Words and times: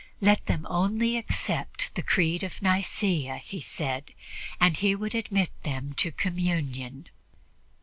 Let 0.19 0.47
them 0.47 0.65
only 0.67 1.15
accept 1.15 1.93
the 1.93 2.01
Creed 2.01 2.41
of 2.41 2.59
Nicea, 2.59 3.37
he 3.37 3.61
said, 3.61 4.15
and 4.59 4.75
he 4.75 4.95
would 4.95 5.13
admit 5.13 5.51
them 5.61 5.93
to 5.97 6.11
communion. 6.11 7.07